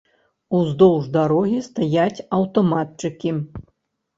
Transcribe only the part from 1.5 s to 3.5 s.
стаяць аўтаматчыкі.